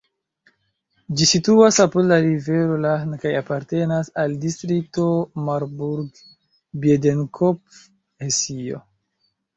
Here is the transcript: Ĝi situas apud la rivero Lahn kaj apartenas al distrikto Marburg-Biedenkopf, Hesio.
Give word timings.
Ĝi 1.19 1.25
situas 1.31 1.77
apud 1.83 2.07
la 2.11 2.17
rivero 2.23 2.79
Lahn 2.85 3.11
kaj 3.25 3.33
apartenas 3.41 4.09
al 4.23 4.33
distrikto 4.47 5.05
Marburg-Biedenkopf, 5.51 7.85
Hesio. 8.27 8.83